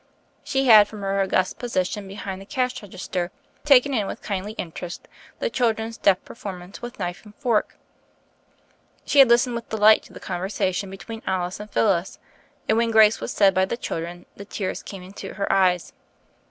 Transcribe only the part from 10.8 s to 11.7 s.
be tween Alice and